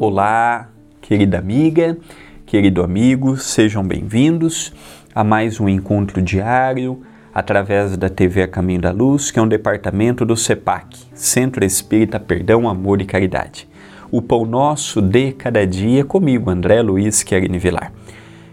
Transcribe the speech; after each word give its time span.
Olá, 0.00 0.68
querida 1.00 1.40
amiga, 1.40 1.98
querido 2.46 2.84
amigo, 2.84 3.36
sejam 3.36 3.82
bem-vindos 3.82 4.72
a 5.12 5.24
mais 5.24 5.58
um 5.58 5.68
encontro 5.68 6.22
diário 6.22 7.02
através 7.34 7.96
da 7.96 8.08
TV 8.08 8.44
A 8.44 8.48
Caminho 8.48 8.80
da 8.80 8.92
Luz, 8.92 9.32
que 9.32 9.40
é 9.40 9.42
um 9.42 9.48
departamento 9.48 10.24
do 10.24 10.36
CEPAC, 10.36 11.00
Centro 11.12 11.64
Espírita 11.64 12.20
Perdão, 12.20 12.68
Amor 12.68 13.02
e 13.02 13.06
Caridade. 13.06 13.68
O 14.08 14.22
pão 14.22 14.46
nosso 14.46 15.02
de 15.02 15.32
cada 15.32 15.66
dia 15.66 16.04
comigo, 16.04 16.48
André 16.48 16.80
Luiz 16.80 17.24
Querini 17.24 17.58
Vilar. 17.58 17.92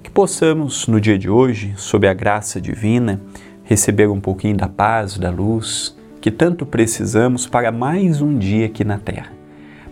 Que 0.00 0.12
possamos, 0.12 0.86
no 0.86 1.00
dia 1.00 1.18
de 1.18 1.28
hoje, 1.28 1.74
sob 1.76 2.06
a 2.06 2.14
graça 2.14 2.60
divina, 2.60 3.20
receber 3.64 4.08
um 4.08 4.20
pouquinho 4.20 4.56
da 4.56 4.68
paz, 4.68 5.18
da 5.18 5.28
luz, 5.28 5.98
que 6.20 6.30
tanto 6.30 6.64
precisamos 6.64 7.48
para 7.48 7.72
mais 7.72 8.22
um 8.22 8.38
dia 8.38 8.66
aqui 8.66 8.84
na 8.84 8.96
Terra 8.96 9.41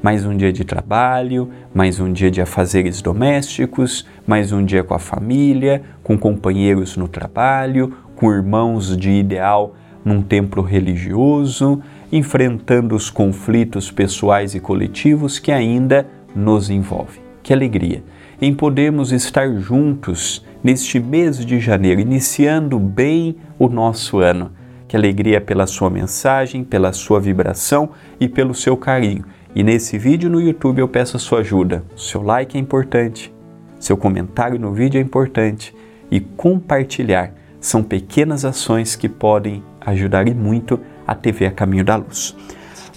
mais 0.03 0.25
um 0.25 0.35
dia 0.35 0.53
de 0.53 0.65
trabalho, 0.65 1.51
mais 1.75 2.01
um 2.01 2.11
dia 2.11 2.31
de 2.31 2.41
afazeres 2.41 3.03
domésticos, 3.03 4.07
mais 4.27 4.51
um 4.51 4.65
dia 4.65 4.83
com 4.83 4.95
a 4.95 4.99
família, 4.99 5.83
com 6.03 6.19
companheiros 6.19 6.97
no 6.97 7.07
trabalho, 7.07 7.95
com 8.17 8.33
irmãos 8.33 8.97
de 8.97 9.11
ideal 9.11 9.75
num 10.03 10.23
templo 10.23 10.63
religioso, 10.63 11.83
enfrentando 12.11 12.95
os 12.95 13.11
conflitos 13.11 13.91
pessoais 13.91 14.55
e 14.55 14.61
coletivos 14.61 15.39
que 15.39 15.53
ainda 15.53 16.07
nos 16.35 16.71
envolvem. 16.71 17.21
Que 17.43 17.53
alegria 17.53 18.03
em 18.41 18.55
podermos 18.55 19.13
estar 19.13 19.55
juntos 19.59 20.43
neste 20.65 20.99
mês 20.99 21.45
de 21.45 21.61
janeiro, 21.61 22.01
iniciando 22.01 22.79
bem 22.79 23.37
o 23.59 23.69
nosso 23.69 24.19
ano. 24.19 24.53
Que 24.89 24.97
alegria 24.97 25.41
pela 25.41 25.67
sua 25.67 25.91
mensagem, 25.91 26.65
pela 26.65 26.93
sua 26.93 27.21
vibração 27.21 27.91
e 28.19 28.27
pelo 28.27 28.55
seu 28.55 28.79
carinho 28.79 29.25
e 29.55 29.63
nesse 29.63 29.99
vídeo 29.99 30.31
no 30.31 30.41
YouTube 30.41 30.79
eu 30.79 30.89
peço 30.89 31.17
a 31.17 31.21
sua 31.21 31.41
ajuda. 31.41 31.85
Seu 31.97 32.23
like 32.23 32.57
é 32.57 32.61
importante, 32.61 33.33
seu 33.79 33.97
comentário 33.97 34.59
no 34.59 34.73
vídeo 34.73 34.99
é 34.99 35.03
importante 35.03 35.75
e 36.11 36.21
compartilhar 36.21 37.35
são 37.61 37.83
pequenas 37.83 38.45
ações 38.45 38.97
que 38.97 39.09
podem 39.09 39.63
ajudar 39.81 40.29
e 40.29 40.35
muito 40.35 40.81
a 41.07 41.15
TV 41.15 41.47
a 41.47 41.51
Caminho 41.51 41.85
da 41.85 41.97
Luz. 41.97 42.37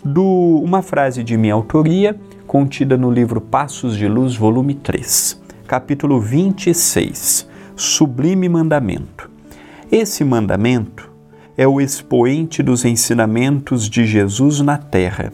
Do, 0.03 0.23
uma 0.63 0.81
frase 0.81 1.23
de 1.23 1.37
minha 1.37 1.53
autoria, 1.53 2.15
contida 2.45 2.97
no 2.97 3.09
livro 3.09 3.41
Passos 3.41 3.97
de 3.97 4.07
Luz, 4.07 4.35
volume 4.35 4.75
3, 4.75 5.41
capítulo 5.65 6.19
26, 6.19 7.49
Sublime 7.75 8.47
Mandamento. 8.47 9.29
Esse 9.91 10.23
mandamento 10.23 11.11
é 11.57 11.67
o 11.67 11.79
expoente 11.79 12.61
dos 12.61 12.85
ensinamentos 12.85 13.89
de 13.89 14.05
Jesus 14.05 14.59
na 14.59 14.77
Terra 14.77 15.31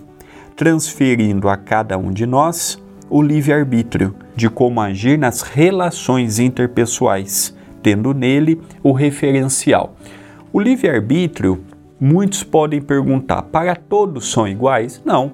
transferindo 0.59 1.47
a 1.47 1.55
cada 1.55 1.97
um 1.97 2.11
de 2.11 2.25
nós 2.25 2.83
o 3.09 3.21
livre-arbítrio 3.21 4.13
de 4.35 4.49
como 4.49 4.81
agir 4.81 5.17
nas 5.17 5.41
relações 5.41 6.37
interpessoais, 6.37 7.55
tendo 7.81 8.13
nele 8.13 8.59
o 8.83 8.91
referencial. 8.91 9.95
O 10.51 10.59
livre-arbítrio, 10.59 11.63
muitos 11.97 12.43
podem 12.43 12.81
perguntar, 12.81 13.43
para 13.43 13.73
todos 13.73 14.29
são 14.29 14.45
iguais? 14.45 15.01
Não. 15.05 15.31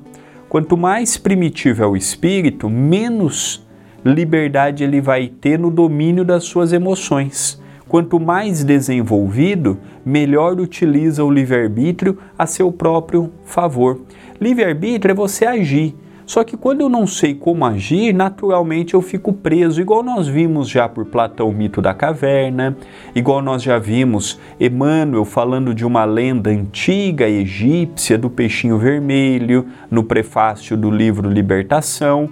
Quanto 0.47 0.77
mais 0.77 1.17
primitivo 1.17 1.81
é 1.81 1.87
o 1.87 1.97
espírito, 1.97 2.69
menos 2.69 3.65
liberdade 4.05 4.83
ele 4.83 5.01
vai 5.01 5.27
ter 5.27 5.57
no 5.57 5.71
domínio 5.71 6.23
das 6.23 6.43
suas 6.43 6.71
emoções. 6.71 7.59
Quanto 7.87 8.19
mais 8.19 8.63
desenvolvido, 8.63 9.77
melhor 10.03 10.59
utiliza 10.59 11.23
o 11.23 11.31
livre-arbítrio 11.31 12.17
a 12.37 12.47
seu 12.47 12.71
próprio 12.71 13.31
favor. 13.45 14.01
Livre-arbítrio 14.41 15.11
é 15.11 15.15
você 15.15 15.45
agir. 15.45 15.95
Só 16.25 16.43
que 16.43 16.57
quando 16.57 16.81
eu 16.81 16.89
não 16.89 17.05
sei 17.05 17.35
como 17.35 17.63
agir, 17.63 18.11
naturalmente 18.11 18.95
eu 18.95 19.01
fico 19.01 19.31
preso, 19.31 19.79
igual 19.79 20.01
nós 20.01 20.27
vimos 20.27 20.67
já 20.67 20.89
por 20.89 21.05
Platão 21.05 21.49
o 21.49 21.53
mito 21.53 21.83
da 21.83 21.93
caverna, 21.93 22.75
igual 23.13 23.43
nós 23.43 23.61
já 23.61 23.77
vimos 23.77 24.39
Emmanuel 24.59 25.23
falando 25.23 25.71
de 25.71 25.85
uma 25.85 26.03
lenda 26.03 26.49
antiga 26.49 27.29
egípcia 27.29 28.17
do 28.17 28.27
peixinho 28.27 28.79
vermelho, 28.79 29.67
no 29.91 30.03
prefácio 30.03 30.75
do 30.75 30.89
livro 30.89 31.29
Libertação. 31.29 32.27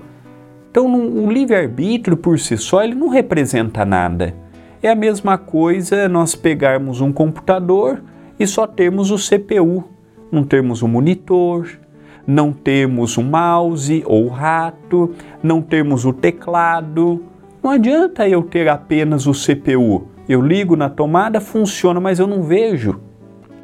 Então, 0.71 0.91
o 0.91 1.31
livre-arbítrio 1.31 2.17
por 2.17 2.39
si 2.39 2.57
só 2.57 2.83
ele 2.83 2.95
não 2.95 3.09
representa 3.09 3.85
nada. 3.85 4.42
É 4.83 4.89
a 4.89 4.95
mesma 4.95 5.37
coisa 5.37 6.09
nós 6.09 6.35
pegarmos 6.35 6.99
um 6.99 7.13
computador 7.13 8.03
e 8.37 8.45
só 8.45 8.67
termos 8.67 9.11
o 9.11 9.15
CPU, 9.15 9.85
não 10.29 10.43
termos 10.43 10.81
o 10.81 10.89
monitor, 10.89 11.79
não 12.27 12.51
termos 12.51 13.15
o 13.15 13.23
mouse 13.23 14.03
ou 14.05 14.25
o 14.25 14.27
rato, 14.27 15.11
não 15.41 15.61
termos 15.61 16.03
o 16.03 16.11
teclado. 16.11 17.23
Não 17.63 17.71
adianta 17.71 18.27
eu 18.27 18.43
ter 18.43 18.67
apenas 18.67 19.25
o 19.25 19.31
CPU. 19.31 20.09
Eu 20.27 20.41
ligo 20.41 20.75
na 20.75 20.89
tomada, 20.89 21.39
funciona, 21.39 22.01
mas 22.01 22.19
eu 22.19 22.27
não 22.27 22.43
vejo, 22.43 22.99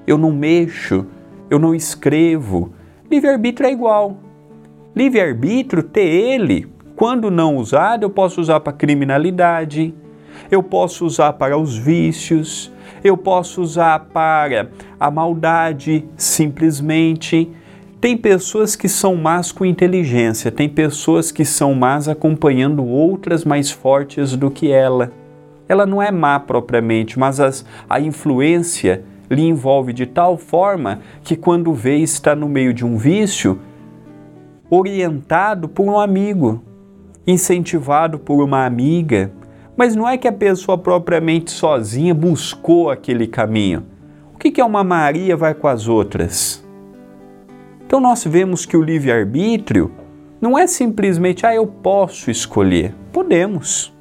eu 0.08 0.18
não 0.18 0.32
mexo, 0.32 1.06
eu 1.50 1.60
não 1.60 1.76
escrevo. 1.76 2.72
Livre-arbítrio 3.12 3.68
é 3.68 3.74
igual. 3.74 4.16
Livre-arbítrio, 4.96 5.84
ter 5.84 6.08
ele, 6.08 6.66
quando 6.96 7.30
não 7.30 7.58
usado, 7.58 8.04
eu 8.04 8.10
posso 8.10 8.40
usar 8.40 8.62
para 8.62 8.72
criminalidade, 8.72 9.94
eu 10.50 10.62
posso 10.64 11.06
usar 11.06 11.34
para 11.34 11.58
os 11.58 11.78
vícios, 11.78 12.72
eu 13.04 13.16
posso 13.16 13.62
usar 13.62 14.00
para 14.12 14.70
a 15.00 15.10
maldade 15.10 16.06
simplesmente. 16.18 17.50
Tem 18.02 18.16
pessoas 18.16 18.76
que 18.76 18.88
são 18.88 19.16
más 19.16 19.52
com 19.52 19.66
inteligência, 19.66 20.52
tem 20.52 20.70
pessoas 20.70 21.32
que 21.32 21.44
são 21.44 21.74
más 21.74 22.08
acompanhando 22.08 22.86
outras 22.86 23.44
mais 23.44 23.70
fortes 23.70 24.36
do 24.36 24.50
que 24.50 24.72
ela. 24.72 25.12
Ela 25.68 25.86
não 25.86 26.02
é 26.02 26.10
má 26.10 26.40
propriamente, 26.40 27.20
mas 27.20 27.40
as, 27.40 27.66
a 27.90 28.00
influência 28.00 29.04
lhe 29.30 29.44
envolve 29.44 29.94
de 29.94 30.06
tal 30.06 30.38
forma 30.38 31.02
que, 31.24 31.36
quando 31.36 31.74
vê, 31.74 31.98
está 31.98 32.36
no 32.36 32.50
meio 32.50 32.74
de 32.74 32.86
um 32.86 32.98
vício, 32.98 33.60
orientado 34.70 35.68
por 35.68 35.86
um 35.86 36.00
amigo, 36.00 36.64
incentivado 37.28 38.18
por 38.18 38.44
uma 38.44 38.66
amiga, 38.66 39.32
mas 39.80 39.96
não 39.96 40.06
é 40.06 40.18
que 40.18 40.28
a 40.28 40.34
pessoa 40.34 40.78
propriamente 40.78 41.52
sozinha 41.52 42.14
buscou 42.14 42.92
aquele 42.92 43.26
caminho. 43.26 43.86
O 44.34 44.38
que 44.38 44.60
é 44.60 44.66
uma 44.66 44.84
Maria 44.84 45.38
vai 45.38 45.54
com 45.54 45.70
as 45.70 45.88
outras? 45.88 46.62
Então 47.86 48.02
nós 48.02 48.26
vemos 48.26 48.66
que 48.66 48.76
o 48.76 48.82
livre-arbítrio 48.82 49.90
não 50.42 50.60
é 50.60 50.68
simplesmente, 50.68 51.46
ah, 51.46 51.56
eu 51.56 51.66
posso 51.66 52.30
escolher. 52.30 52.94
Podemos. 53.14 53.94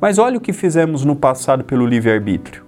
Mas 0.00 0.18
olha 0.18 0.36
o 0.36 0.40
que 0.40 0.52
fizemos 0.52 1.04
no 1.04 1.14
passado 1.14 1.62
pelo 1.62 1.86
livre-arbítrio. 1.86 2.64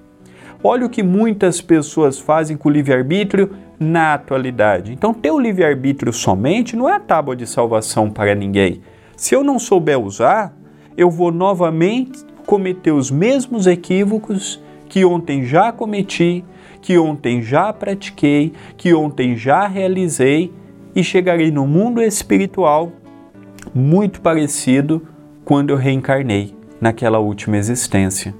Olha 0.62 0.86
o 0.86 0.90
que 0.90 1.02
muitas 1.02 1.60
pessoas 1.60 2.20
fazem 2.20 2.56
com 2.56 2.68
o 2.68 2.72
livre-arbítrio 2.72 3.56
na 3.76 4.14
atualidade. 4.14 4.92
Então, 4.92 5.12
ter 5.12 5.32
o 5.32 5.40
livre-arbítrio 5.40 6.12
somente 6.12 6.76
não 6.76 6.88
é 6.88 6.92
a 6.92 7.00
tábua 7.00 7.34
de 7.34 7.44
salvação 7.44 8.08
para 8.08 8.36
ninguém. 8.36 8.82
Se 9.16 9.34
eu 9.34 9.42
não 9.42 9.58
souber 9.58 9.98
usar, 9.98 10.59
eu 11.00 11.10
vou 11.10 11.32
novamente 11.32 12.22
cometer 12.44 12.92
os 12.92 13.10
mesmos 13.10 13.66
equívocos 13.66 14.62
que 14.86 15.02
ontem 15.02 15.44
já 15.44 15.72
cometi, 15.72 16.44
que 16.82 16.98
ontem 16.98 17.40
já 17.40 17.72
pratiquei, 17.72 18.52
que 18.76 18.92
ontem 18.92 19.34
já 19.34 19.66
realizei 19.66 20.52
e 20.94 21.02
chegarei 21.02 21.50
no 21.50 21.66
mundo 21.66 22.02
espiritual 22.02 22.92
muito 23.74 24.20
parecido 24.20 25.08
quando 25.42 25.70
eu 25.70 25.76
reencarnei 25.76 26.54
naquela 26.78 27.18
última 27.18 27.56
existência. 27.56 28.34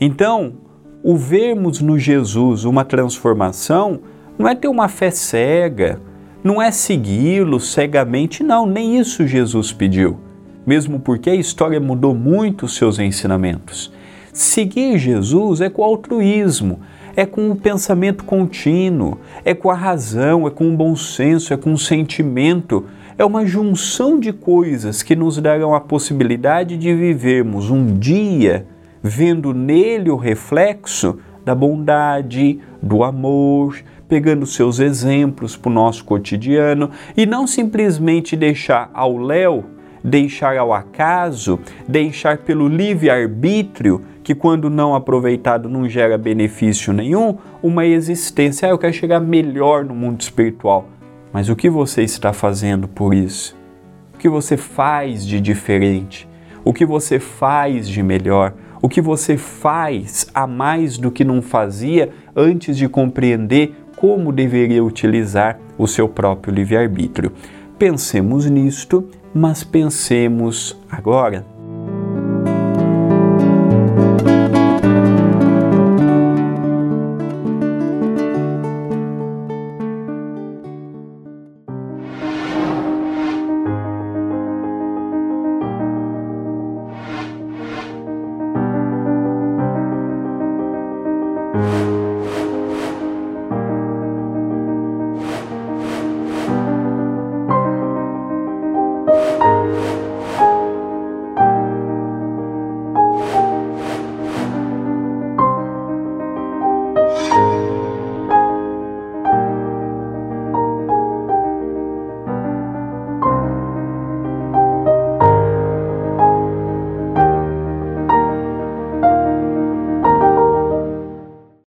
Então, 0.00 0.54
o 1.02 1.14
vermos 1.14 1.82
no 1.82 1.98
Jesus 1.98 2.64
uma 2.64 2.86
transformação 2.86 4.00
não 4.38 4.48
é 4.48 4.54
ter 4.54 4.68
uma 4.68 4.88
fé 4.88 5.10
cega, 5.10 6.00
não 6.42 6.62
é 6.62 6.70
segui-lo 6.70 7.60
cegamente, 7.60 8.42
não, 8.42 8.64
nem 8.64 8.98
isso 8.98 9.26
Jesus 9.26 9.72
pediu 9.74 10.26
mesmo 10.68 11.00
porque 11.00 11.30
a 11.30 11.34
história 11.34 11.80
mudou 11.80 12.14
muito 12.14 12.66
os 12.66 12.76
seus 12.76 12.98
ensinamentos. 12.98 13.90
Seguir 14.34 14.98
Jesus 14.98 15.62
é 15.62 15.70
com 15.70 15.82
altruísmo, 15.82 16.80
é 17.16 17.24
com 17.24 17.50
o 17.50 17.56
pensamento 17.56 18.22
contínuo, 18.22 19.16
é 19.46 19.54
com 19.54 19.70
a 19.70 19.74
razão, 19.74 20.46
é 20.46 20.50
com 20.50 20.68
o 20.68 20.76
bom 20.76 20.94
senso, 20.94 21.54
é 21.54 21.56
com 21.56 21.72
o 21.72 21.78
sentimento, 21.78 22.84
é 23.16 23.24
uma 23.24 23.46
junção 23.46 24.20
de 24.20 24.30
coisas 24.30 25.02
que 25.02 25.16
nos 25.16 25.38
darão 25.38 25.74
a 25.74 25.80
possibilidade 25.80 26.76
de 26.76 26.94
vivermos 26.94 27.70
um 27.70 27.98
dia 27.98 28.66
vendo 29.02 29.54
nele 29.54 30.10
o 30.10 30.16
reflexo 30.16 31.18
da 31.46 31.54
bondade, 31.54 32.60
do 32.82 33.02
amor, 33.02 33.78
pegando 34.06 34.44
seus 34.44 34.80
exemplos 34.80 35.56
para 35.56 35.70
o 35.70 35.72
nosso 35.72 36.04
cotidiano 36.04 36.90
e 37.16 37.24
não 37.24 37.46
simplesmente 37.46 38.36
deixar 38.36 38.90
ao 38.92 39.16
léu 39.16 39.77
deixar 40.02 40.56
ao 40.56 40.72
acaso, 40.72 41.58
deixar 41.86 42.38
pelo 42.38 42.68
livre-arbítrio, 42.68 44.02
que 44.22 44.34
quando 44.34 44.68
não 44.68 44.94
aproveitado 44.94 45.68
não 45.68 45.88
gera 45.88 46.18
benefício 46.18 46.92
nenhum, 46.92 47.38
uma 47.62 47.86
existência. 47.86 48.68
Ah, 48.68 48.70
eu 48.70 48.78
quero 48.78 48.92
chegar 48.92 49.20
melhor 49.20 49.84
no 49.84 49.94
mundo 49.94 50.20
espiritual. 50.20 50.86
Mas 51.32 51.48
o 51.48 51.56
que 51.56 51.70
você 51.70 52.02
está 52.02 52.32
fazendo 52.32 52.86
por 52.86 53.14
isso? 53.14 53.56
O 54.14 54.18
que 54.18 54.28
você 54.28 54.56
faz 54.56 55.26
de 55.26 55.40
diferente? 55.40 56.28
O 56.64 56.72
que 56.72 56.84
você 56.84 57.18
faz 57.18 57.88
de 57.88 58.02
melhor? 58.02 58.54
O 58.82 58.88
que 58.88 59.00
você 59.00 59.36
faz 59.36 60.26
a 60.34 60.46
mais 60.46 60.98
do 60.98 61.10
que 61.10 61.24
não 61.24 61.42
fazia 61.42 62.10
antes 62.34 62.76
de 62.76 62.88
compreender 62.88 63.74
como 63.96 64.32
deveria 64.32 64.84
utilizar 64.84 65.58
o 65.76 65.86
seu 65.86 66.08
próprio 66.08 66.54
livre-arbítrio? 66.54 67.32
Pensemos 67.78 68.44
nisto, 68.50 69.08
mas 69.34 69.62
pensemos 69.64 70.76
agora. 70.90 71.57